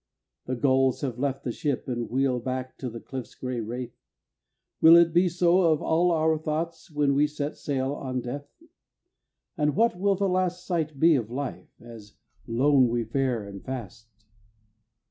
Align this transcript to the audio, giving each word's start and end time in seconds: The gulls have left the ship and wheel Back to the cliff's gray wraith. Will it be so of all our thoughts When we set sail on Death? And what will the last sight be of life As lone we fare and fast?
The 0.47 0.55
gulls 0.55 1.01
have 1.01 1.19
left 1.19 1.43
the 1.43 1.51
ship 1.51 1.87
and 1.87 2.09
wheel 2.09 2.39
Back 2.39 2.75
to 2.79 2.89
the 2.89 2.99
cliff's 2.99 3.35
gray 3.35 3.59
wraith. 3.59 3.93
Will 4.81 4.95
it 4.95 5.13
be 5.13 5.29
so 5.29 5.61
of 5.71 5.79
all 5.79 6.09
our 6.09 6.39
thoughts 6.39 6.89
When 6.89 7.13
we 7.13 7.27
set 7.27 7.55
sail 7.55 7.93
on 7.93 8.21
Death? 8.21 8.49
And 9.59 9.75
what 9.75 9.95
will 9.95 10.15
the 10.15 10.27
last 10.27 10.65
sight 10.65 10.99
be 10.99 11.13
of 11.13 11.29
life 11.29 11.69
As 11.79 12.17
lone 12.47 12.87
we 12.87 13.03
fare 13.03 13.43
and 13.43 13.63
fast? 13.63 14.09